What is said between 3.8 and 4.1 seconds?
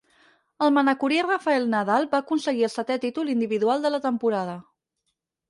de la